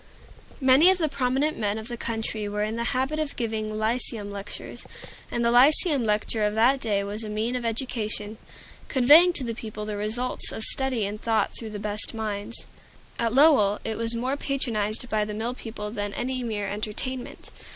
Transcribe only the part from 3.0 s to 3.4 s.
of